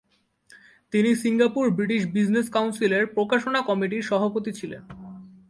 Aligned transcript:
তিনি 0.93 1.09
Singapore British 1.15 2.01
business 2.07 2.47
কাউন্সিলের 2.49 3.03
প্রকাশনা 3.07 3.59
কমিটির 3.61 4.01
সভাপতি 4.01 4.51
ছিলেন। 4.51 4.81